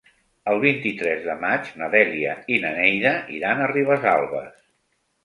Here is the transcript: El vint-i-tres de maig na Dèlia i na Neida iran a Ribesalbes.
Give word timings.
El 0.51 0.59
vint-i-tres 0.61 1.19
de 1.25 1.35
maig 1.43 1.69
na 1.81 1.89
Dèlia 1.95 2.31
i 2.55 2.57
na 2.63 2.71
Neida 2.79 3.13
iran 3.41 3.63
a 3.63 3.69
Ribesalbes. 3.73 4.57